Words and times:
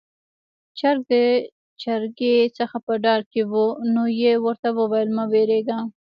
چرګ 0.79 1.01
د 1.09 1.13
چرګې 1.81 2.35
څخه 2.57 2.77
په 2.85 2.93
ډار 3.03 3.21
کې 3.31 3.41
وو، 3.51 3.67
نو 3.93 4.03
يې 4.21 4.33
ورته 4.45 4.69
وويل: 4.77 5.09
'مه 5.11 5.23
وېرېږه'. 5.31 5.79